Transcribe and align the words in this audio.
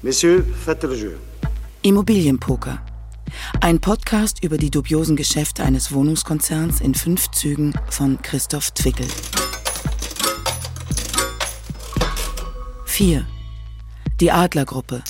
Messieurs, 0.00 0.44
faites 0.64 0.88
le 0.88 0.94
jeu. 0.94 1.16
Immobilienpoker. 1.82 2.78
Ein 3.60 3.80
Podcast 3.80 4.44
über 4.44 4.56
die 4.56 4.70
dubiosen 4.70 5.16
Geschäfte 5.16 5.64
eines 5.64 5.90
Wohnungskonzerns 5.90 6.80
in 6.80 6.94
fünf 6.94 7.32
Zügen 7.32 7.74
von 7.90 8.22
Christoph 8.22 8.70
Twickel. 8.70 9.08
4. 12.86 13.26
Die 14.20 14.30
Adlergruppe. 14.30 15.02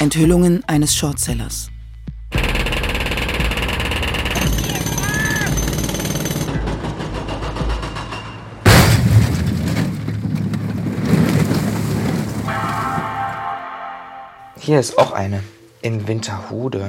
Enthüllungen 0.00 0.64
eines 0.64 0.96
Shortsellers. 0.96 1.70
Hier 14.64 14.80
ist 14.80 14.96
auch 14.96 15.12
eine. 15.12 15.42
In 15.82 16.08
Winterhude. 16.08 16.88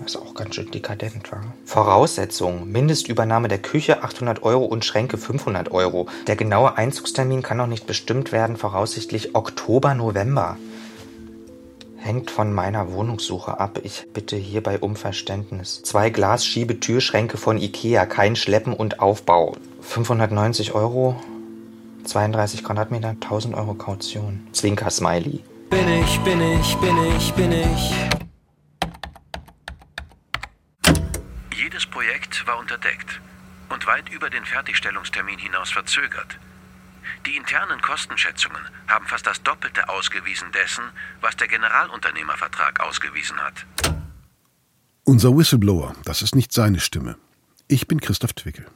Das 0.00 0.16
ist 0.16 0.20
auch 0.20 0.34
ganz 0.34 0.56
schön 0.56 0.72
dekadent, 0.72 1.30
war. 1.30 1.54
Voraussetzung: 1.64 2.68
Mindestübernahme 2.68 3.46
der 3.46 3.58
Küche 3.58 4.02
800 4.02 4.42
Euro 4.42 4.64
und 4.64 4.84
Schränke 4.84 5.16
500 5.16 5.70
Euro. 5.70 6.08
Der 6.26 6.34
genaue 6.34 6.76
Einzugstermin 6.76 7.42
kann 7.42 7.58
noch 7.58 7.68
nicht 7.68 7.86
bestimmt 7.86 8.32
werden, 8.32 8.56
voraussichtlich 8.56 9.36
Oktober, 9.36 9.94
November. 9.94 10.56
Hängt 11.96 12.32
von 12.32 12.52
meiner 12.52 12.92
Wohnungssuche 12.92 13.60
ab. 13.60 13.78
Ich 13.84 14.08
bitte 14.12 14.34
hierbei 14.34 14.80
um 14.80 14.96
Verständnis. 14.96 15.82
Zwei 15.84 16.10
Glasschiebetürschränke 16.10 17.36
von 17.36 17.58
Ikea, 17.58 18.04
kein 18.06 18.34
Schleppen 18.34 18.72
und 18.72 18.98
Aufbau. 18.98 19.54
590 19.80 20.74
Euro, 20.74 21.14
32 22.02 22.64
Quadratmeter, 22.64 23.10
1000 23.10 23.54
Euro 23.54 23.74
Kaution. 23.74 24.44
Zwinker-Smiley. 24.50 25.44
Bin 25.70 25.88
ich, 25.88 26.20
bin 26.20 26.40
ich, 26.40 26.76
bin 26.76 26.96
ich, 26.96 27.32
bin 27.32 27.52
ich. 27.52 27.92
Jedes 31.54 31.86
Projekt 31.86 32.46
war 32.46 32.58
unterdeckt 32.58 33.20
und 33.68 33.86
weit 33.86 34.08
über 34.10 34.30
den 34.30 34.44
Fertigstellungstermin 34.44 35.38
hinaus 35.38 35.70
verzögert. 35.72 36.38
Die 37.26 37.36
internen 37.36 37.80
Kostenschätzungen 37.80 38.62
haben 38.86 39.06
fast 39.06 39.26
das 39.26 39.42
Doppelte 39.42 39.88
ausgewiesen 39.88 40.52
dessen, 40.52 40.84
was 41.20 41.36
der 41.36 41.48
Generalunternehmervertrag 41.48 42.80
ausgewiesen 42.80 43.36
hat. 43.38 43.66
Unser 45.04 45.36
Whistleblower, 45.36 45.94
das 46.04 46.22
ist 46.22 46.34
nicht 46.34 46.52
seine 46.52 46.78
Stimme. 46.78 47.16
Ich 47.68 47.88
bin 47.88 48.00
Christoph 48.00 48.34
Twickel. 48.34 48.66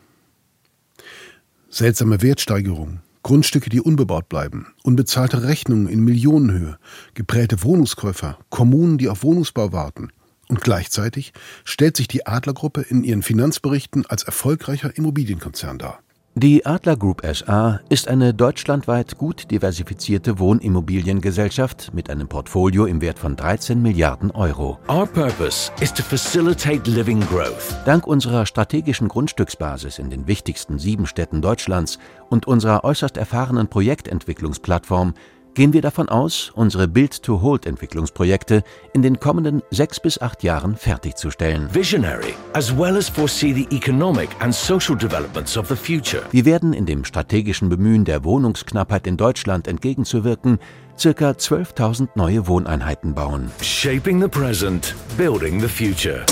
Seltsame 1.68 2.20
Wertsteigerung, 2.20 3.00
Grundstücke, 3.22 3.68
die 3.68 3.80
unbebaut 3.80 4.28
bleiben, 4.28 4.68
unbezahlte 4.82 5.42
Rechnungen 5.42 5.88
in 5.88 6.00
Millionenhöhe, 6.00 6.78
geprägte 7.14 7.62
Wohnungskäufer, 7.62 8.38
Kommunen, 8.48 8.98
die 8.98 9.08
auf 9.08 9.22
Wohnungsbau 9.22 9.72
warten. 9.72 10.10
Und 10.48 10.62
gleichzeitig 10.62 11.32
stellt 11.64 11.96
sich 11.96 12.08
die 12.08 12.26
Adlergruppe 12.26 12.80
in 12.80 13.04
ihren 13.04 13.22
Finanzberichten 13.22 14.04
als 14.06 14.24
erfolgreicher 14.24 14.96
Immobilienkonzern 14.96 15.78
dar. 15.78 16.00
Die 16.36 16.64
Adler 16.64 16.96
Group 16.96 17.22
SA 17.26 17.80
ist 17.88 18.06
eine 18.06 18.32
deutschlandweit 18.32 19.18
gut 19.18 19.50
diversifizierte 19.50 20.38
Wohnimmobiliengesellschaft 20.38 21.92
mit 21.92 22.08
einem 22.08 22.28
Portfolio 22.28 22.86
im 22.86 23.00
Wert 23.00 23.18
von 23.18 23.34
13 23.34 23.82
Milliarden 23.82 24.30
Euro. 24.30 24.78
Our 24.88 25.08
purpose 25.08 25.72
is 25.80 25.92
to 25.92 26.04
facilitate 26.04 26.88
living 26.88 27.18
growth. 27.22 27.74
Dank 27.84 28.06
unserer 28.06 28.46
strategischen 28.46 29.08
Grundstücksbasis 29.08 29.98
in 29.98 30.08
den 30.08 30.28
wichtigsten 30.28 30.78
sieben 30.78 31.06
Städten 31.06 31.42
Deutschlands 31.42 31.98
und 32.28 32.46
unserer 32.46 32.84
äußerst 32.84 33.16
erfahrenen 33.16 33.66
Projektentwicklungsplattform 33.66 35.14
gehen 35.54 35.72
wir 35.72 35.82
davon 35.82 36.08
aus, 36.08 36.50
unsere 36.54 36.88
Build-to-Hold-Entwicklungsprojekte 36.88 38.62
in 38.92 39.02
den 39.02 39.20
kommenden 39.20 39.62
sechs 39.70 40.00
bis 40.00 40.20
acht 40.20 40.42
Jahren 40.42 40.76
fertigzustellen. 40.76 41.68
Visionary, 41.72 42.34
as 42.52 42.76
well 42.76 42.96
as 42.96 43.08
foresee 43.08 43.52
the 43.52 43.66
economic 43.74 44.28
and 44.40 44.54
social 44.54 44.96
developments 44.96 45.56
of 45.56 45.68
the 45.68 45.76
future. 45.76 46.22
Wir 46.30 46.44
werden 46.44 46.72
in 46.72 46.86
dem 46.86 47.04
strategischen 47.04 47.68
Bemühen 47.68 48.04
der 48.04 48.24
Wohnungsknappheit 48.24 49.06
in 49.06 49.16
Deutschland 49.16 49.66
entgegenzuwirken, 49.66 50.58
circa 50.98 51.30
12.000 51.30 52.08
neue 52.14 52.46
Wohneinheiten 52.46 53.14
bauen. 53.14 53.50
Shaping 53.62 54.20
the 54.20 54.28
present, 54.28 54.94
building 55.16 55.60
the 55.60 55.68
future. 55.68 56.24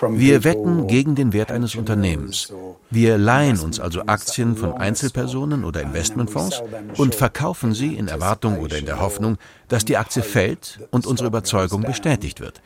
wir 0.00 0.44
wetten 0.44 0.86
gegen 0.86 1.14
den 1.14 1.32
Wert 1.32 1.50
eines 1.50 1.74
Unternehmens. 1.74 2.52
Wir 2.90 3.18
leihen 3.18 3.60
uns 3.60 3.80
also 3.80 4.02
Aktien 4.06 4.56
von 4.56 4.72
Einzelpersonen 4.72 5.64
oder 5.64 5.82
Investmentfonds 5.82 6.62
und 6.96 7.14
verkaufen 7.14 7.74
sie 7.74 7.94
in 7.94 8.08
Erwartung 8.08 8.58
oder 8.58 8.78
in 8.78 8.86
der 8.86 9.00
Hoffnung, 9.00 9.38
dass 9.68 9.84
die 9.84 9.96
Aktie 9.96 10.22
fällt 10.22 10.80
und 10.90 11.06
unsere 11.06 11.28
Überzeugung 11.28 11.82
bestätigt 11.82 12.40
wird. 12.40 12.60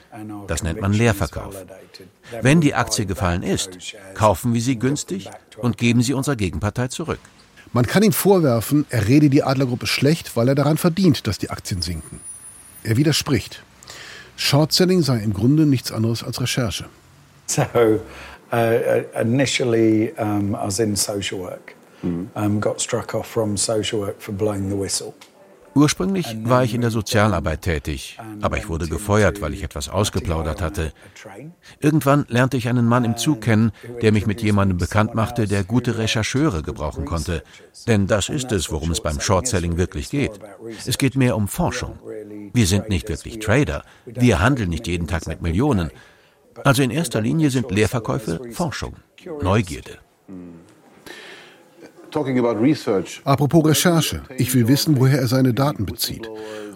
Das 0.46 0.62
nennt 0.62 0.80
man 0.80 0.92
Leerverkauf. 0.92 1.54
Wenn 2.40 2.60
die 2.60 2.74
Aktie 2.74 3.06
gefallen 3.06 3.42
ist, 3.42 3.78
kaufen 4.14 4.54
wir 4.54 4.60
sie 4.60 4.78
günstig 4.78 5.30
und 5.56 5.76
geben 5.76 6.02
sie 6.02 6.14
unserer 6.14 6.36
Gegenpartei 6.36 6.88
zurück. 6.88 7.20
Man 7.72 7.86
kann 7.86 8.02
ihm 8.02 8.12
vorwerfen, 8.12 8.86
er 8.88 9.08
rede 9.08 9.28
die 9.28 9.42
Adlergruppe 9.42 9.86
schlecht, 9.86 10.36
weil 10.36 10.48
er 10.48 10.54
daran 10.54 10.78
verdient, 10.78 11.26
dass 11.26 11.38
die 11.38 11.50
Aktien 11.50 11.82
sinken. 11.82 12.20
Er 12.82 12.96
widerspricht. 12.96 13.62
Shortselling 14.36 15.02
sei 15.02 15.18
im 15.18 15.34
Grunde 15.34 15.66
nichts 15.66 15.92
anderes 15.92 16.22
als 16.22 16.40
Recherche. 16.40 16.86
So 17.56 18.00
uh, 18.52 19.02
initially, 19.20 20.16
um, 20.18 20.54
I 20.54 20.64
was 20.64 20.80
in 20.80 20.96
social 20.96 21.40
work. 21.40 21.74
Um, 22.02 22.60
got 22.60 22.80
struck 22.80 23.14
off 23.14 23.26
from 23.26 23.56
social 23.56 24.00
work 24.00 24.20
for 24.20 24.32
blowing 24.32 24.68
the 24.68 24.76
whistle. 24.76 25.14
Ursprünglich 25.74 26.36
war 26.44 26.64
ich 26.64 26.74
in 26.74 26.80
der 26.80 26.90
Sozialarbeit 26.90 27.62
tätig, 27.62 28.18
aber 28.40 28.56
ich 28.56 28.68
wurde 28.68 28.88
gefeuert, 28.88 29.40
weil 29.40 29.54
ich 29.54 29.62
etwas 29.62 29.88
ausgeplaudert 29.88 30.60
hatte. 30.60 30.92
Irgendwann 31.78 32.26
lernte 32.28 32.56
ich 32.56 32.68
einen 32.68 32.86
Mann 32.86 33.04
im 33.04 33.16
Zug 33.16 33.42
kennen, 33.42 33.70
der 34.02 34.10
mich 34.12 34.26
mit 34.26 34.42
jemandem 34.42 34.78
bekannt 34.78 35.14
machte, 35.14 35.46
der 35.46 35.62
gute 35.62 35.98
Rechercheure 35.98 36.62
gebrauchen 36.62 37.04
konnte. 37.04 37.44
Denn 37.86 38.08
das 38.08 38.28
ist 38.28 38.50
es, 38.50 38.72
worum 38.72 38.90
es 38.90 39.00
beim 39.00 39.20
Shortselling 39.20 39.76
wirklich 39.76 40.10
geht. 40.10 40.32
Es 40.84 40.98
geht 40.98 41.14
mehr 41.14 41.36
um 41.36 41.46
Forschung. 41.46 41.98
Wir 42.52 42.66
sind 42.66 42.88
nicht 42.88 43.08
wirklich 43.08 43.38
Trader. 43.38 43.84
Wir 44.04 44.40
handeln 44.40 44.70
nicht 44.70 44.88
jeden 44.88 45.06
Tag 45.06 45.28
mit 45.28 45.42
Millionen. 45.42 45.90
Also 46.64 46.82
in 46.82 46.90
erster 46.90 47.20
Linie 47.20 47.50
sind 47.50 47.70
Leerverkäufe 47.70 48.40
Forschung, 48.52 48.94
Neugierde. 49.42 49.98
Apropos 53.24 53.64
Recherche. 53.64 54.22
Ich 54.36 54.54
will 54.54 54.66
wissen, 54.66 54.98
woher 54.98 55.20
er 55.20 55.28
seine 55.28 55.52
Daten 55.52 55.84
bezieht. 55.84 56.28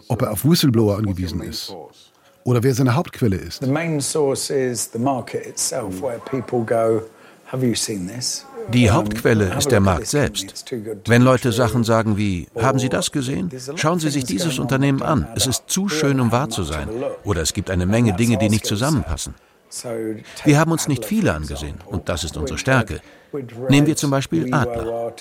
Ob 0.09 0.23
er 0.23 0.33
auf 0.33 0.45
Whistleblower 0.45 0.99
angewiesen 0.99 1.41
ist. 1.43 1.75
Oder 2.45 2.63
wer 2.63 2.75
seine 2.75 2.95
Hauptquelle 2.95 3.37
ist. 3.37 3.63
The 3.63 3.71
main 3.71 4.01
source 4.01 4.51
is 4.51 4.91
the 4.93 4.99
market 4.99 5.47
itself, 5.47 6.03
where 6.03 6.19
people 6.19 6.65
go, 6.65 7.03
have 7.47 7.65
you 7.65 7.75
seen 7.75 8.09
this? 8.09 8.45
Die 8.73 8.91
Hauptquelle 8.91 9.53
ist 9.57 9.71
der 9.71 9.81
Markt 9.81 10.07
selbst. 10.07 10.65
Wenn 11.07 11.23
Leute 11.23 11.53
Sachen 11.53 11.85
sagen 11.85 12.17
wie, 12.17 12.47
haben 12.57 12.79
Sie 12.79 12.89
das 12.89 13.11
gesehen? 13.11 13.51
Schauen 13.77 13.99
Sie 13.99 14.11
sich 14.11 14.25
dieses 14.25 14.59
Unternehmen 14.59 15.03
an. 15.03 15.27
Es 15.35 15.47
ist 15.47 15.65
zu 15.67 15.89
schön, 15.89 16.21
um 16.21 16.31
wahr 16.31 16.49
zu 16.49 16.63
sein. 16.63 16.89
Oder 17.25 17.43
es 17.43 17.53
gibt 17.53 17.71
eine 17.71 17.87
Menge 17.87 18.13
Dinge, 18.15 18.39
die 18.39 18.49
nicht 18.49 18.67
zusammenpassen. 18.67 19.35
Wir 20.45 20.59
haben 20.59 20.73
uns 20.73 20.89
nicht 20.89 21.05
viele 21.05 21.33
angesehen 21.33 21.77
und 21.87 22.09
das 22.09 22.25
ist 22.25 22.37
unsere 22.37 22.59
Stärke. 22.59 23.01
Nehmen 23.71 23.87
wir 23.87 23.97
zum 23.97 24.11
Beispiel 24.11 24.53
Adler. 24.53 25.15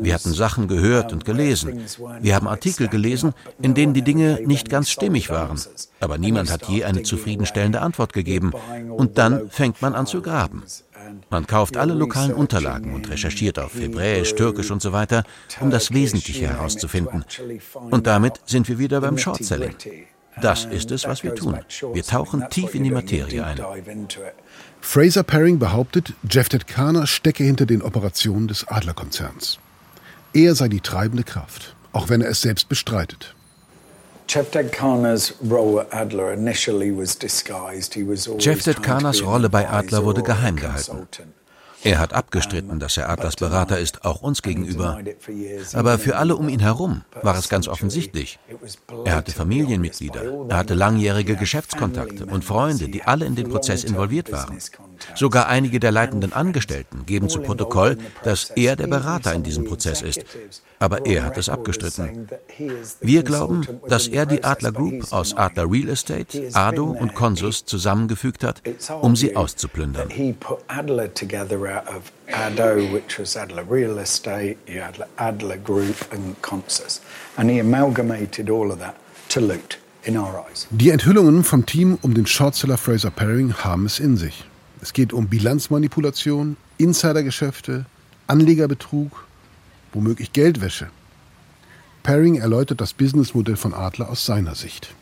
Wir 0.00 0.14
hatten 0.14 0.32
Sachen 0.32 0.68
gehört 0.68 1.12
und 1.12 1.24
gelesen. 1.24 1.84
Wir 2.20 2.34
haben 2.36 2.46
Artikel 2.46 2.88
gelesen, 2.88 3.34
in 3.60 3.74
denen 3.74 3.92
die 3.92 4.02
Dinge 4.02 4.40
nicht 4.44 4.70
ganz 4.70 4.90
stimmig 4.90 5.30
waren. 5.30 5.60
Aber 6.00 6.18
niemand 6.18 6.52
hat 6.52 6.68
je 6.68 6.84
eine 6.84 7.02
zufriedenstellende 7.02 7.80
Antwort 7.82 8.12
gegeben. 8.12 8.52
Und 8.90 9.18
dann 9.18 9.50
fängt 9.50 9.82
man 9.82 9.94
an 9.94 10.06
zu 10.06 10.22
graben. 10.22 10.62
Man 11.30 11.46
kauft 11.46 11.76
alle 11.76 11.94
lokalen 11.94 12.34
Unterlagen 12.34 12.94
und 12.94 13.10
recherchiert 13.10 13.58
auf 13.58 13.74
Hebräisch, 13.74 14.34
Türkisch 14.34 14.70
und 14.70 14.82
so 14.82 14.92
weiter, 14.92 15.24
um 15.60 15.70
das 15.70 15.92
Wesentliche 15.92 16.48
herauszufinden. 16.48 17.24
Und 17.90 18.06
damit 18.06 18.40
sind 18.46 18.68
wir 18.68 18.78
wieder 18.78 19.00
beim 19.00 19.18
Short-Selling. 19.18 19.74
Das 20.40 20.64
ist 20.66 20.90
es, 20.90 21.06
was 21.06 21.22
wir 21.22 21.34
tun. 21.34 21.58
Wir 21.92 22.04
tauchen 22.04 22.44
tief 22.50 22.74
in 22.74 22.84
die 22.84 22.90
Materie 22.90 23.44
ein. 23.44 23.58
Fraser 24.80 25.22
Paring 25.22 25.58
behauptet, 25.58 26.12
Jeff 26.28 26.48
Kana 26.66 27.06
stecke 27.06 27.42
hinter 27.44 27.66
den 27.66 27.82
Operationen 27.82 28.48
des 28.48 28.68
Adler-Konzerns. 28.68 29.58
Er 30.32 30.54
sei 30.54 30.68
die 30.68 30.80
treibende 30.80 31.24
Kraft, 31.24 31.74
auch 31.92 32.08
wenn 32.08 32.20
er 32.20 32.30
es 32.30 32.42
selbst 32.42 32.68
bestreitet. 32.68 33.34
Jeff 34.28 34.50
Kanas 38.82 39.22
Rolle 39.24 39.48
bei 39.48 39.68
Adler 39.68 40.04
wurde 40.04 40.22
geheim 40.22 40.56
gehalten. 40.56 41.08
Er 41.82 41.98
hat 41.98 42.12
abgestritten, 42.12 42.78
dass 42.78 42.96
er 42.96 43.08
Adlers 43.08 43.36
Berater 43.36 43.78
ist, 43.78 44.04
auch 44.04 44.22
uns 44.22 44.42
gegenüber. 44.42 44.98
Aber 45.72 45.98
für 45.98 46.16
alle 46.16 46.36
um 46.36 46.48
ihn 46.48 46.60
herum 46.60 47.02
war 47.22 47.38
es 47.38 47.48
ganz 47.48 47.68
offensichtlich. 47.68 48.38
Er 49.04 49.16
hatte 49.16 49.32
Familienmitglieder, 49.32 50.48
er 50.48 50.56
hatte 50.56 50.74
langjährige 50.74 51.36
Geschäftskontakte 51.36 52.26
und 52.26 52.44
Freunde, 52.44 52.88
die 52.88 53.02
alle 53.02 53.24
in 53.24 53.34
den 53.34 53.48
Prozess 53.48 53.84
involviert 53.84 54.32
waren. 54.32 54.58
Sogar 55.14 55.48
einige 55.48 55.78
der 55.78 55.92
leitenden 55.92 56.32
Angestellten 56.32 57.04
geben 57.06 57.28
zu 57.28 57.40
Protokoll, 57.40 57.98
dass 58.24 58.50
er 58.50 58.76
der 58.76 58.86
Berater 58.86 59.34
in 59.34 59.42
diesem 59.42 59.64
Prozess 59.64 60.02
ist. 60.02 60.24
Aber 60.78 61.06
er 61.06 61.24
hat 61.24 61.38
es 61.38 61.48
abgestritten. 61.48 62.28
Wir 63.00 63.22
glauben, 63.22 63.66
dass 63.88 64.08
er 64.08 64.26
die 64.26 64.44
Adler 64.44 64.72
Group 64.72 65.12
aus 65.12 65.34
Adler 65.34 65.70
Real 65.70 65.88
Estate, 65.88 66.50
Ado 66.52 66.84
und 66.84 67.14
Consus 67.14 67.64
zusammengefügt 67.64 68.44
hat, 68.44 68.62
um 69.00 69.16
sie 69.16 69.36
auszuplündern 69.36 70.08
out 71.76 71.86
of 71.88 72.10
Addo, 72.28 72.92
which 72.92 73.18
was 73.18 73.36
Adler 73.36 73.64
Real 73.64 73.98
Estate, 73.98 74.56
you 74.66 74.80
had 74.80 75.02
Adler 75.18 75.58
Group 75.58 76.12
and 76.12 76.40
Consus. 76.42 77.00
And 77.36 77.50
he 77.50 77.58
amalgamated 77.58 78.50
all 78.50 78.72
of 78.72 78.78
that 78.78 78.96
to 79.30 79.40
loot. 79.40 79.78
In 80.04 80.16
our 80.16 80.44
eyes. 80.48 80.68
Die 80.70 80.90
Enthüllungen 80.90 81.42
vom 81.42 81.66
Team 81.66 81.98
um 82.00 82.14
den 82.14 82.26
Shortseller 82.26 82.76
Fraser 82.78 83.10
Paring 83.10 83.52
haben 83.54 83.86
es 83.86 83.98
in 83.98 84.16
sich. 84.16 84.44
Es 84.80 84.92
geht 84.92 85.12
um 85.12 85.26
Bilanzmanipulation, 85.26 86.56
Insidergeschäfte, 86.78 87.86
Anlegerbetrug, 88.28 89.26
womöglich 89.92 90.32
Geldwäsche. 90.32 90.90
Paring 92.04 92.36
erläutert 92.36 92.80
das 92.80 92.92
Businessmodell 92.92 93.56
von 93.56 93.74
Adler 93.74 94.08
aus 94.08 94.24
seiner 94.24 94.54
Sicht. 94.54 94.94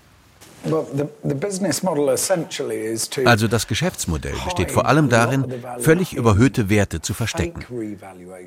Also 3.25 3.49
das 3.49 3.67
Geschäftsmodell 3.67 4.35
besteht 4.45 4.71
vor 4.71 4.87
allem 4.87 5.09
darin, 5.09 5.45
völlig 5.79 6.15
überhöhte 6.15 6.71
Werte 6.71 7.01
zu 7.03 7.15
verstecken. 7.15 7.99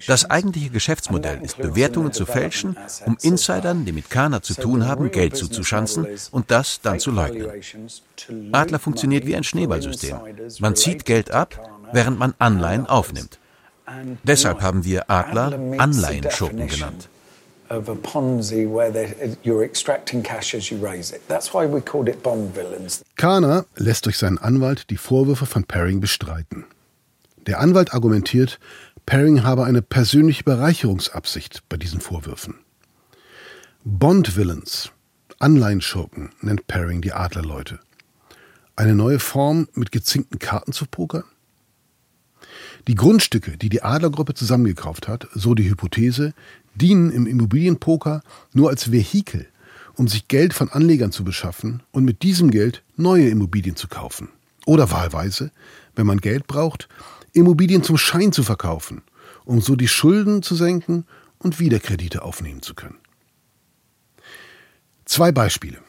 Das 0.08 0.30
eigentliche 0.30 0.70
Geschäftsmodell 0.70 1.40
ist, 1.44 1.58
Bewertungen 1.58 2.14
zu 2.14 2.26
fälschen, 2.26 2.76
um 3.06 3.18
Insidern, 3.22 3.86
die 3.86 3.92
mit 3.92 4.10
Kana 4.10 4.42
zu 4.42 4.56
tun 4.56 4.88
haben, 4.88 5.12
Geld 5.12 5.38
zuzuschanzen 5.38 6.08
und 6.32 6.50
das 6.52 6.82
dann 6.82 7.00
zu 7.00 7.12
leugnen. 7.12 7.52
Adler 8.52 8.80
funktioniert 8.80 9.26
wie 9.26 9.36
ein 9.36 9.44
Schneeballsystem. 9.44 10.18
Man 10.60 10.76
zieht 10.76 11.06
Geld 11.06 11.32
ab, 11.32 11.60
während 11.92 12.18
man 12.18 12.34
Anleihen 12.40 12.88
aufnimmt. 12.88 13.40
Deshalb 14.24 14.62
haben 14.62 14.84
wir 14.84 15.10
Adler 15.10 15.58
Anleihenschurken 15.78 16.68
genannt 16.68 17.10
of 17.70 17.90
a 17.90 17.96
Ponzi 17.96 18.68
where 18.68 18.92
you're 19.44 19.64
extracting 19.64 20.24
cash 20.24 20.54
as 20.54 20.72
you 20.72 20.78
raise 20.78 21.12
it. 21.12 21.22
That's 21.28 21.54
why 21.54 21.66
we 21.66 21.82
called 21.82 22.08
it 22.08 22.24
bond 22.24 22.56
villains. 22.56 23.04
Kana 23.16 23.66
lässt 23.76 24.06
durch 24.06 24.18
seinen 24.18 24.38
Anwalt 24.38 24.90
die 24.90 24.98
Vorwürfe 24.98 25.46
von 25.46 25.64
Paring 25.64 26.00
bestreiten. 26.00 26.66
Der 27.46 27.60
Anwalt 27.60 27.94
argumentiert, 27.94 28.60
Paring 29.06 29.44
habe 29.44 29.64
eine 29.64 29.82
persönliche 29.82 30.44
Bereicherungsabsicht 30.44 31.64
bei 31.70 31.78
diesen 31.78 32.02
Vorwürfen. 32.02 32.56
Bond 33.86 34.36
Villains, 34.36 34.92
Anleihenschurken, 35.40 36.32
nennt 36.42 36.68
Paring 36.68 37.02
die 37.02 37.14
Adlerleute. 37.14 37.80
Eine 38.76 38.96
neue 38.96 39.20
Form, 39.20 39.70
mit 39.74 39.92
gezinkten 39.92 40.40
Karten 40.40 40.74
zu 40.74 40.86
pokern? 40.86 41.24
Die 42.88 42.96
Grundstücke, 42.96 43.58
die 43.58 43.68
die 43.68 43.84
Adlergruppe 43.84 44.34
zusammengekauft 44.34 45.10
hat, 45.10 45.28
so 45.34 45.54
die 45.54 45.70
Hypothese, 45.70 46.34
dienen 46.74 47.12
im 47.12 47.28
Immobilienpoker 47.28 48.22
nur 48.54 48.70
als 48.70 48.92
Vehikel, 48.92 49.48
um 49.96 50.08
sich 50.08 50.30
Geld 50.30 50.54
von 50.54 50.70
Anlegern 50.70 51.12
zu 51.12 51.26
beschaffen 51.26 51.84
und 51.92 52.06
mit 52.06 52.24
diesem 52.24 52.50
Geld 52.50 52.84
neue 52.96 53.28
Immobilien 53.28 53.76
zu 53.76 53.88
kaufen. 53.90 54.30
Oder 54.66 54.90
wahlweise, 54.92 55.52
wenn 55.96 56.08
man 56.08 56.20
Geld 56.20 56.48
braucht, 56.48 56.88
Immobilien 57.34 57.84
zum 57.84 57.98
Schein 57.98 58.32
zu 58.32 58.44
verkaufen, 58.44 59.02
um 59.44 59.60
so 59.60 59.76
die 59.76 59.88
Schulden 59.88 60.42
zu 60.42 60.56
senken 60.56 61.06
und 61.40 61.60
wieder 61.60 61.80
Kredite 61.80 62.22
aufnehmen 62.22 62.62
zu 62.62 62.74
können. 62.74 62.98
Zwei 65.06 65.32
Beispiele. 65.32 65.80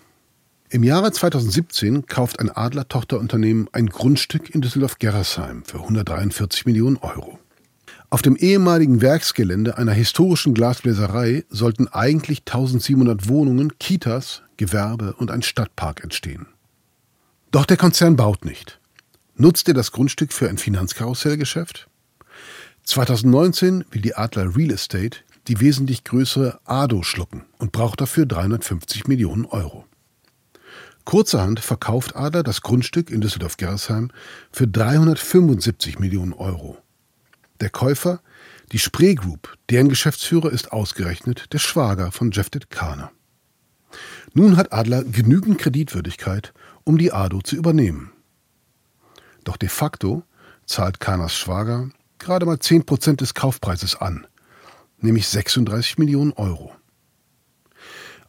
Im 0.71 0.83
Jahre 0.83 1.11
2017 1.11 2.05
kauft 2.05 2.41
ein 2.41 2.51
Adler-Tochterunternehmen 2.51 3.69
ein 3.73 3.87
Grundstück 3.87 4.55
in 4.55 4.61
Düsseldorf-Gerresheim 4.61 5.65
für 5.65 5.79
143 5.79 6.67
Millionen 6.67 6.99
Euro. 6.99 7.39
Auf 8.11 8.21
dem 8.21 8.37
ehemaligen 8.37 9.01
Werksgelände 9.01 9.79
einer 9.79 9.93
historischen 9.93 10.53
Glasbläserei 10.53 11.45
sollten 11.49 11.89
eigentlich 11.89 12.41
1700 12.41 13.29
Wohnungen, 13.29 13.79
Kitas, 13.79 14.43
Gewerbe 14.59 15.15
und 15.15 15.31
ein 15.31 15.41
Stadtpark 15.41 16.05
entstehen. 16.05 16.47
Doch 17.51 17.65
der 17.65 17.79
Konzern 17.79 18.17
baut 18.17 18.45
nicht. 18.45 18.79
Nutzt 19.37 19.69
er 19.69 19.75
das 19.75 19.91
Grundstück 19.91 20.35
für 20.35 20.51
ein 20.51 20.59
Finanzkarussellgeschäft? 20.59 21.89
2019 22.85 23.87
will 23.91 24.03
die 24.03 24.17
Adler 24.17 24.55
Real 24.55 24.73
Estate 24.73 25.21
die 25.47 25.61
wesentlich 25.61 26.05
größere 26.05 26.61
ADO 26.67 27.03
schlucken 27.03 27.47
und 27.57 27.73
braucht 27.73 28.03
dafür 28.03 28.27
350 28.27 29.07
Millionen 29.07 29.47
Euro. 29.47 29.87
Kurzerhand 31.09 31.61
verkauft 31.61 32.17
Adler 32.17 32.43
das 32.43 32.61
Grundstück 32.61 33.11
in 33.11 33.23
Düsseldorf-Gerresheim 33.23 34.11
für 34.53 34.69
375 34.69 35.99
Millionen 35.99 36.35
Euro. 36.35 36.77
Der 37.63 37.71
Käufer, 37.71 38.21
die 38.73 38.79
Spree 38.79 39.15
Group, 39.15 39.57
deren 39.71 39.89
Geschäftsführer 39.89 40.53
ist 40.53 40.71
ausgerechnet 40.71 41.51
der 41.55 41.61
Schwager 41.61 42.13
von 42.13 42.31
Jeffted 42.31 42.69
Kahner. 42.69 43.11
Nun 44.35 44.59
hat 44.59 44.75
Adler 44.75 45.03
genügend 45.03 45.57
Kreditwürdigkeit, 45.57 46.53
um 46.85 46.99
die 46.99 47.11
ADO 47.11 47.41
zu 47.41 47.57
übernehmen. 47.57 48.13
Doch 49.45 49.57
de 49.57 49.71
facto 49.71 50.25
zahlt 50.67 51.01
Kahners 51.01 51.35
Schwager 51.35 51.89
gerade 52.19 52.45
mal 52.45 52.57
10% 52.57 53.17
des 53.17 53.33
Kaufpreises 53.33 53.97
an, 53.97 54.27
nämlich 54.99 55.27
36 55.27 55.97
Millionen 55.97 56.33
Euro. 56.35 56.77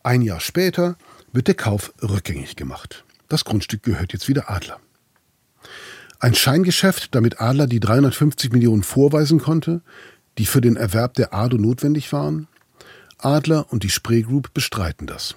Ein 0.02 0.22
Jahr 0.22 0.40
später 0.40 0.96
wird 1.34 1.48
der 1.48 1.56
Kauf 1.56 1.94
rückgängig 2.02 2.56
gemacht. 2.56 3.04
Das 3.28 3.46
Grundstück 3.46 3.84
gehört 3.84 4.14
jetzt 4.14 4.28
wieder 4.28 4.50
Adler. 4.50 4.80
Ein 6.20 6.36
Scheingeschäft, 6.36 7.16
damit 7.16 7.40
Adler 7.40 7.68
die 7.68 7.80
350 7.80 8.52
Millionen 8.52 8.84
vorweisen 8.84 9.40
konnte, 9.40 9.82
die 10.38 10.46
für 10.46 10.62
den 10.62 10.76
Erwerb 10.76 11.14
der 11.14 11.34
ADO 11.34 11.58
notwendig 11.58 12.12
waren? 12.12 12.48
Adler 13.18 13.68
und 13.70 13.84
die 13.84 13.90
Spree 13.90 14.22
Group 14.22 14.54
bestreiten 14.54 15.08
das. 15.08 15.36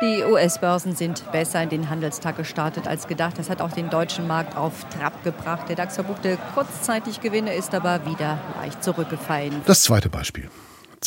Die 0.00 0.22
US-Börsen 0.22 0.94
sind 0.94 1.24
besser 1.32 1.60
in 1.60 1.70
den 1.70 1.90
Handelstag 1.90 2.36
gestartet 2.36 2.86
als 2.86 3.08
gedacht. 3.08 3.36
Das 3.36 3.50
hat 3.50 3.60
auch 3.60 3.72
den 3.72 3.90
deutschen 3.90 4.28
Markt 4.28 4.56
auf 4.56 4.86
Trab 4.90 5.24
gebracht. 5.24 5.68
Der 5.68 5.74
DAX 5.74 5.96
verbuchte 5.96 6.38
kurzzeitig 6.54 7.20
Gewinne, 7.20 7.54
ist 7.54 7.74
aber 7.74 8.06
wieder 8.06 8.38
leicht 8.60 8.84
zurückgefallen. 8.84 9.60
Das 9.66 9.82
zweite 9.82 10.08
Beispiel. 10.08 10.48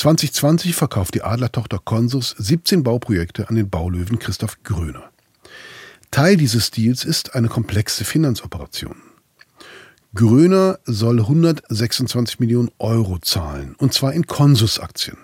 2020 0.01 0.73
verkauft 0.73 1.13
die 1.13 1.21
Adlertochter 1.21 1.77
Consus 1.77 2.33
17 2.39 2.81
Bauprojekte 2.81 3.49
an 3.49 3.55
den 3.55 3.69
Baulöwen 3.69 4.17
Christoph 4.17 4.63
Gröner. 4.63 5.11
Teil 6.09 6.37
dieses 6.37 6.71
Deals 6.71 7.05
ist 7.05 7.35
eine 7.35 7.49
komplexe 7.49 8.03
Finanzoperation. 8.03 8.95
Gröner 10.15 10.79
soll 10.85 11.19
126 11.19 12.39
Millionen 12.39 12.71
Euro 12.79 13.19
zahlen, 13.19 13.75
und 13.77 13.93
zwar 13.93 14.13
in 14.13 14.25
Consus-Aktien. 14.25 15.17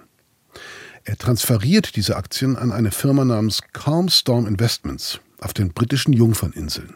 Er 1.06 1.18
transferiert 1.18 1.96
diese 1.96 2.16
Aktien 2.16 2.56
an 2.56 2.72
eine 2.72 2.92
Firma 2.92 3.26
namens 3.26 3.64
Calm 3.74 4.10
Storm 4.10 4.46
Investments 4.46 5.20
auf 5.40 5.56
den 5.56 5.74
britischen 5.74 6.14
Jungferninseln. 6.14 6.94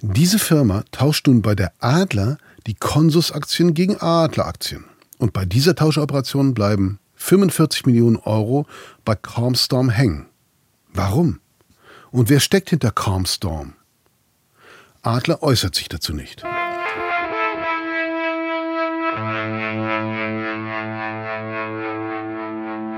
Diese 0.00 0.40
Firma 0.40 0.82
tauscht 0.90 1.28
nun 1.28 1.40
bei 1.40 1.54
der 1.54 1.72
Adler 1.78 2.36
die 2.66 2.74
Consus-Aktien 2.74 3.74
gegen 3.74 4.00
Adler-Aktien. 4.00 4.86
Und 5.18 5.32
bei 5.32 5.44
dieser 5.44 5.74
Tauscheoperation 5.74 6.54
bleiben 6.54 6.98
45 7.16 7.86
Millionen 7.86 8.16
Euro 8.16 8.66
bei 9.04 9.14
Calmstorm 9.14 9.90
hängen. 9.90 10.26
Warum? 10.92 11.40
Und 12.10 12.28
wer 12.28 12.40
steckt 12.40 12.70
hinter 12.70 12.90
Calmstorm? 12.90 13.74
Adler 15.02 15.42
äußert 15.42 15.74
sich 15.74 15.88
dazu 15.88 16.14
nicht. 16.14 16.44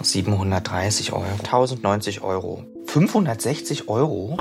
730 0.00 1.12
Euro. 1.12 1.24
1090 1.42 2.22
Euro. 2.22 2.62
560 2.86 3.88
Euro? 3.88 4.38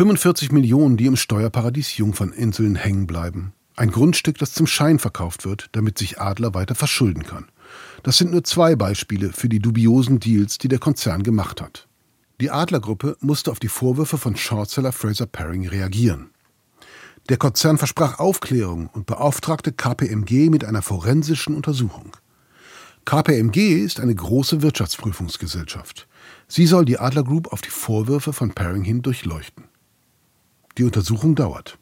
45 0.00 0.50
Millionen, 0.50 0.96
die 0.96 1.04
im 1.04 1.16
Steuerparadies 1.16 1.98
Jungferninseln 1.98 2.74
hängen 2.74 3.06
bleiben. 3.06 3.52
Ein 3.76 3.90
Grundstück, 3.90 4.38
das 4.38 4.54
zum 4.54 4.66
Schein 4.66 4.98
verkauft 4.98 5.44
wird, 5.44 5.68
damit 5.72 5.98
sich 5.98 6.18
Adler 6.18 6.54
weiter 6.54 6.74
verschulden 6.74 7.24
kann. 7.24 7.50
Das 8.02 8.16
sind 8.16 8.30
nur 8.30 8.42
zwei 8.42 8.76
Beispiele 8.76 9.30
für 9.30 9.50
die 9.50 9.58
dubiosen 9.58 10.18
Deals, 10.18 10.56
die 10.56 10.68
der 10.68 10.78
Konzern 10.78 11.22
gemacht 11.22 11.60
hat. 11.60 11.86
Die 12.40 12.50
Adlergruppe 12.50 13.18
musste 13.20 13.50
auf 13.50 13.60
die 13.60 13.68
Vorwürfe 13.68 14.16
von 14.16 14.36
Shortseller 14.36 14.92
Fraser 14.92 15.26
Paring 15.26 15.68
reagieren. 15.68 16.30
Der 17.28 17.36
Konzern 17.36 17.76
versprach 17.76 18.18
Aufklärung 18.18 18.88
und 18.94 19.04
beauftragte 19.04 19.70
KPMG 19.70 20.48
mit 20.48 20.64
einer 20.64 20.80
forensischen 20.80 21.54
Untersuchung. 21.54 22.16
KPMG 23.04 23.84
ist 23.84 24.00
eine 24.00 24.14
große 24.14 24.62
Wirtschaftsprüfungsgesellschaft. 24.62 26.08
Sie 26.48 26.64
soll 26.64 26.86
die 26.86 26.98
Adler 26.98 27.24
Group 27.24 27.52
auf 27.52 27.60
die 27.60 27.68
Vorwürfe 27.68 28.32
von 28.32 28.52
Paring 28.52 28.82
hin 28.82 29.02
durchleuchten. 29.02 29.69
Die 30.78 30.84
Untersuchung 30.84 31.34
dauert. 31.34 31.78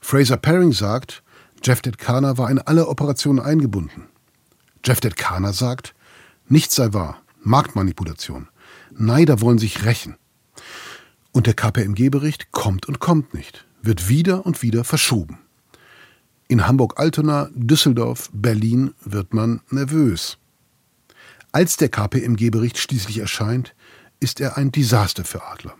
Fraser 0.00 0.36
Paring 0.36 0.72
sagt, 0.72 1.22
Jeff 1.62 1.82
Detkana 1.82 2.38
war 2.38 2.50
in 2.50 2.58
alle 2.58 2.88
Operationen 2.88 3.40
eingebunden. 3.40 4.08
Jeff 4.84 5.00
Detkana 5.00 5.52
sagt, 5.52 5.94
nichts 6.48 6.76
sei 6.76 6.92
wahr, 6.92 7.20
Marktmanipulation. 7.42 8.48
Neider 8.92 9.40
wollen 9.40 9.58
sich 9.58 9.84
rächen. 9.84 10.16
Und 11.32 11.46
der 11.46 11.54
KPMG-Bericht 11.54 12.52
kommt 12.52 12.86
und 12.86 12.98
kommt 12.98 13.34
nicht, 13.34 13.66
wird 13.82 14.08
wieder 14.08 14.46
und 14.46 14.62
wieder 14.62 14.84
verschoben. 14.84 15.38
In 16.48 16.66
Hamburg-Altona, 16.66 17.50
Düsseldorf, 17.54 18.30
Berlin 18.32 18.94
wird 19.04 19.34
man 19.34 19.60
nervös. 19.70 20.38
Als 21.50 21.76
der 21.76 21.88
KPMG-Bericht 21.88 22.78
schließlich 22.78 23.18
erscheint, 23.18 23.74
ist 24.20 24.40
er 24.40 24.56
ein 24.56 24.70
Desaster 24.70 25.24
für 25.24 25.44
Adler. 25.44 25.74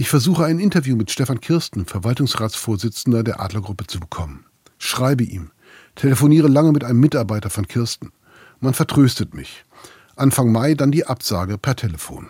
Ich 0.00 0.08
versuche 0.08 0.44
ein 0.44 0.60
Interview 0.60 0.94
mit 0.94 1.10
Stefan 1.10 1.40
Kirsten, 1.40 1.84
Verwaltungsratsvorsitzender 1.84 3.24
der 3.24 3.40
Adlergruppe, 3.40 3.84
zu 3.88 3.98
bekommen. 3.98 4.44
Schreibe 4.78 5.24
ihm, 5.24 5.50
telefoniere 5.96 6.46
lange 6.46 6.70
mit 6.70 6.84
einem 6.84 7.00
Mitarbeiter 7.00 7.50
von 7.50 7.66
Kirsten. 7.66 8.12
Man 8.60 8.74
vertröstet 8.74 9.34
mich. 9.34 9.64
Anfang 10.14 10.52
Mai 10.52 10.74
dann 10.74 10.92
die 10.92 11.04
Absage 11.04 11.58
per 11.58 11.74
Telefon. 11.74 12.28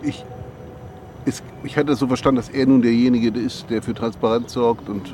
Ich, 0.00 0.24
ist, 1.24 1.42
ich 1.64 1.76
hatte 1.76 1.96
so 1.96 2.06
verstanden, 2.06 2.36
dass 2.36 2.50
er 2.50 2.66
nun 2.66 2.82
derjenige 2.82 3.36
ist, 3.36 3.66
der 3.68 3.82
für 3.82 3.92
Transparenz 3.92 4.52
sorgt 4.52 4.88
und 4.88 5.12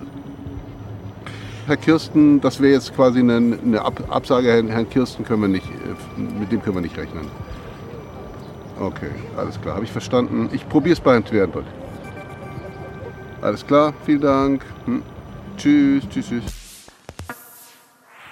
Herr 1.64 1.78
Kirsten, 1.78 2.42
das 2.42 2.60
wäre 2.60 2.74
jetzt 2.74 2.94
quasi 2.94 3.20
eine, 3.20 3.36
eine 3.64 3.80
Absage, 3.80 4.50
Herrn 4.50 4.90
Kirsten 4.90 5.24
können 5.24 5.40
wir 5.40 5.48
nicht, 5.48 5.64
äh, 5.64 6.20
mit 6.20 6.52
dem 6.52 6.60
können 6.60 6.76
wir 6.76 6.82
nicht 6.82 6.98
rechnen. 6.98 7.28
Okay, 8.80 9.10
alles 9.36 9.60
klar, 9.60 9.74
habe 9.74 9.84
ich 9.84 9.92
verstanden. 9.92 10.48
Ich 10.52 10.66
probiere 10.66 10.94
es 10.94 11.00
bei 11.00 11.20
Twernbrück. 11.20 11.66
Alles 13.42 13.66
klar, 13.66 13.92
vielen 14.06 14.22
Dank. 14.22 14.64
Hm. 14.86 15.02
Tschüss, 15.58 16.04
tschüss, 16.08 16.28
tschüss. 16.28 16.44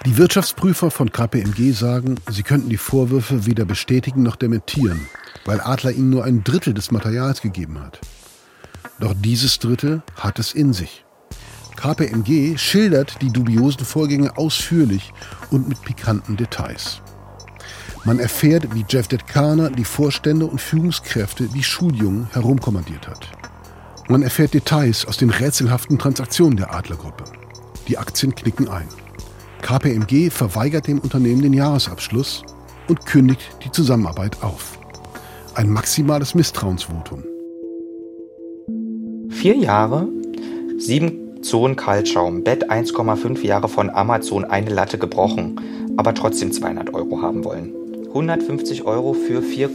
Die 0.07 0.17
Wirtschaftsprüfer 0.17 0.89
von 0.89 1.11
KPMG 1.11 1.71
sagen, 1.73 2.15
sie 2.31 2.41
könnten 2.41 2.69
die 2.69 2.77
Vorwürfe 2.77 3.45
weder 3.45 3.65
bestätigen 3.65 4.23
noch 4.23 4.35
dementieren, 4.35 5.07
weil 5.45 5.61
Adler 5.61 5.91
ihnen 5.91 6.09
nur 6.09 6.23
ein 6.23 6.43
Drittel 6.43 6.73
des 6.73 6.89
Materials 6.89 7.41
gegeben 7.41 7.79
hat. 7.79 7.99
Doch 8.99 9.13
dieses 9.15 9.59
Drittel 9.59 10.01
hat 10.15 10.39
es 10.39 10.53
in 10.53 10.73
sich. 10.73 11.05
KPMG 11.75 12.57
schildert 12.57 13.21
die 13.21 13.31
dubiosen 13.31 13.85
Vorgänge 13.85 14.35
ausführlich 14.35 15.13
und 15.51 15.69
mit 15.69 15.79
pikanten 15.83 16.37
Details. 16.37 17.01
Man 18.05 18.19
erfährt, 18.19 18.73
wie 18.73 18.85
Jeff 18.87 19.07
Detkana 19.07 19.69
die 19.69 19.83
Vorstände 19.83 20.45
und 20.45 20.61
Führungskräfte 20.61 21.53
wie 21.53 21.63
Schuljungen 21.63 22.27
herumkommandiert 22.31 23.07
hat. 23.07 23.27
Man 24.07 24.23
erfährt 24.23 24.53
Details 24.53 25.05
aus 25.05 25.17
den 25.17 25.29
rätselhaften 25.29 25.99
Transaktionen 25.99 26.57
der 26.57 26.73
Adlergruppe. 26.73 27.25
Die 27.87 27.97
Aktien 27.97 28.33
knicken 28.33 28.69
ein. 28.69 28.87
KPMG 29.61 30.31
verweigert 30.31 30.87
dem 30.87 30.99
Unternehmen 30.99 31.41
den 31.41 31.53
Jahresabschluss 31.53 32.43
und 32.87 33.05
kündigt 33.05 33.41
die 33.63 33.71
Zusammenarbeit 33.71 34.41
auf. 34.41 34.79
Ein 35.53 35.69
maximales 35.69 36.33
Misstrauensvotum. 36.33 37.23
Vier 39.29 39.57
Jahre, 39.57 40.07
sieben 40.77 41.43
Zonen 41.43 41.75
Kaltschaum, 41.75 42.43
Bett 42.43 42.71
1,5 42.71 43.45
Jahre 43.45 43.67
von 43.67 43.89
Amazon, 43.89 44.45
eine 44.45 44.69
Latte 44.69 44.97
gebrochen, 44.97 45.59
aber 45.97 46.13
trotzdem 46.13 46.51
200 46.51 46.93
Euro 46.93 47.21
haben 47.21 47.43
wollen. 47.43 47.78
150 48.09 48.85
Euro 48.85 49.13
für 49.13 49.41
vier 49.41 49.69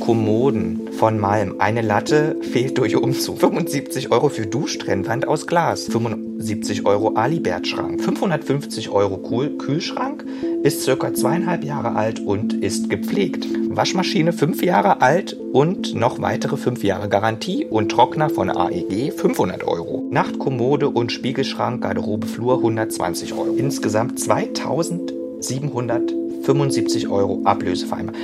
Kommoden 0.00 0.88
von 0.92 1.18
Malm. 1.18 1.56
Eine 1.58 1.82
Latte 1.82 2.36
fehlt 2.40 2.78
durch 2.78 2.96
Umzug. 2.96 3.38
75 3.38 4.10
Euro 4.10 4.30
für 4.30 4.46
Duschtrennwand 4.46 5.28
aus 5.28 5.46
Glas. 5.46 5.88
75 5.88 6.86
Euro 6.86 7.12
Alibert-Schrank. 7.14 8.02
550 8.02 8.88
Euro 8.90 9.18
Kühlschrank. 9.18 10.24
Ist 10.62 10.80
circa 10.82 11.12
zweieinhalb 11.12 11.64
Jahre 11.64 11.96
alt 11.96 12.20
und 12.20 12.54
ist 12.54 12.88
gepflegt. 12.88 13.46
Waschmaschine 13.68 14.32
fünf 14.32 14.62
Jahre 14.62 15.02
alt 15.02 15.36
und 15.52 15.94
noch 15.94 16.22
weitere 16.22 16.56
fünf 16.56 16.82
Jahre 16.84 17.10
Garantie 17.10 17.66
und 17.66 17.90
Trockner 17.90 18.30
von 18.30 18.48
AEG 18.50 19.12
500 19.12 19.64
Euro. 19.64 20.08
Nachtkommode 20.10 20.88
und 20.88 21.12
Spiegelschrank, 21.12 21.82
Garderobe, 21.82 22.26
Flur 22.26 22.56
120 22.56 23.34
Euro. 23.34 23.54
Insgesamt 23.56 24.18
2700 24.18 26.23
75 26.44 27.08
Euro 27.08 27.40
Ablöse 27.44 27.86
vereinbart. 27.86 28.16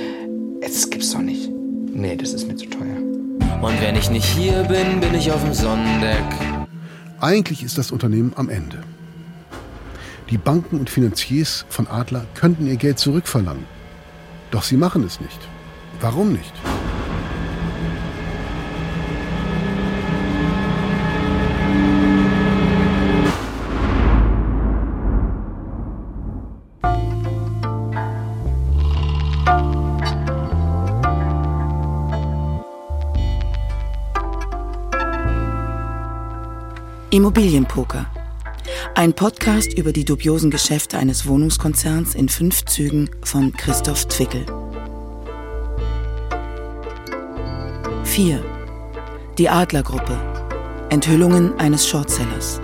Das 0.61 0.89
gibt's 0.89 1.11
doch 1.11 1.21
nicht. 1.21 1.49
Nee, 1.93 2.15
das 2.15 2.33
ist 2.33 2.47
mir 2.47 2.55
zu 2.55 2.67
teuer. 2.67 2.97
Und 3.61 3.81
wenn 3.81 3.95
ich 3.95 4.09
nicht 4.09 4.25
hier 4.25 4.63
bin, 4.63 4.99
bin 4.99 5.13
ich 5.15 5.31
auf 5.31 5.43
dem 5.43 5.53
Sonnendeck. 5.53 6.23
Eigentlich 7.19 7.63
ist 7.63 7.77
das 7.77 7.91
Unternehmen 7.91 8.33
am 8.35 8.49
Ende. 8.49 8.83
Die 10.29 10.37
Banken 10.37 10.79
und 10.79 10.89
Finanziers 10.89 11.65
von 11.69 11.87
Adler 11.87 12.25
könnten 12.35 12.67
ihr 12.67 12.77
Geld 12.77 12.99
zurückverlangen. 12.99 13.65
Doch 14.51 14.63
sie 14.63 14.77
machen 14.77 15.03
es 15.03 15.19
nicht. 15.19 15.39
Warum 15.99 16.31
nicht? 16.31 16.53
Immobilienpoker. 37.13 38.05
Ein 38.95 39.11
Podcast 39.11 39.77
über 39.77 39.91
die 39.91 40.05
dubiosen 40.05 40.49
Geschäfte 40.49 40.97
eines 40.97 41.27
Wohnungskonzerns 41.27 42.15
in 42.15 42.29
fünf 42.29 42.63
Zügen 42.63 43.09
von 43.21 43.51
Christoph 43.51 44.05
Twickel. 44.05 44.45
4. 48.05 48.41
Die 49.37 49.49
Adlergruppe. 49.49 50.17
Enthüllungen 50.89 51.59
eines 51.59 51.85
Shortsellers. 51.85 52.61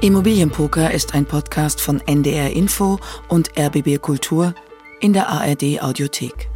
Immobilienpoker 0.00 0.92
ist 0.92 1.12
ein 1.14 1.26
Podcast 1.26 1.82
von 1.82 2.00
NDR 2.00 2.52
Info 2.52 2.98
und 3.28 3.50
RBB 3.58 4.00
Kultur 4.00 4.54
in 5.00 5.12
der 5.12 5.28
ARD 5.28 5.82
Audiothek. 5.82 6.48